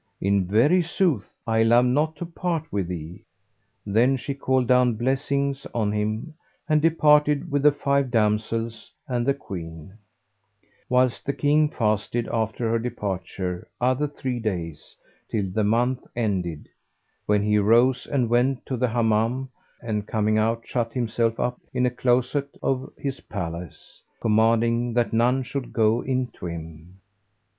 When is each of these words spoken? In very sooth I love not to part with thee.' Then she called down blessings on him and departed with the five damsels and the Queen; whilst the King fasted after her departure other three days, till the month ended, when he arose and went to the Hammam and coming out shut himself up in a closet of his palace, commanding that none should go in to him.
In 0.19 0.45
very 0.47 0.81
sooth 0.81 1.29
I 1.45 1.61
love 1.61 1.85
not 1.85 2.15
to 2.15 2.25
part 2.25 2.63
with 2.73 2.87
thee.' 2.87 3.23
Then 3.85 4.17
she 4.17 4.33
called 4.33 4.65
down 4.67 4.95
blessings 4.95 5.67
on 5.75 5.91
him 5.91 6.33
and 6.67 6.81
departed 6.81 7.51
with 7.51 7.61
the 7.61 7.71
five 7.71 8.09
damsels 8.09 8.91
and 9.07 9.27
the 9.27 9.35
Queen; 9.35 9.99
whilst 10.89 11.23
the 11.27 11.33
King 11.33 11.69
fasted 11.69 12.27
after 12.33 12.67
her 12.71 12.79
departure 12.79 13.67
other 13.79 14.07
three 14.07 14.39
days, 14.39 14.95
till 15.29 15.51
the 15.51 15.63
month 15.63 16.03
ended, 16.15 16.67
when 17.27 17.43
he 17.43 17.57
arose 17.57 18.07
and 18.07 18.27
went 18.27 18.65
to 18.65 18.77
the 18.77 18.87
Hammam 18.89 19.49
and 19.83 20.07
coming 20.07 20.39
out 20.39 20.65
shut 20.65 20.93
himself 20.93 21.39
up 21.39 21.61
in 21.75 21.85
a 21.85 21.91
closet 21.91 22.49
of 22.63 22.91
his 22.97 23.19
palace, 23.19 24.01
commanding 24.19 24.93
that 24.95 25.13
none 25.13 25.43
should 25.43 25.71
go 25.73 26.01
in 26.03 26.25
to 26.39 26.47
him. 26.47 26.97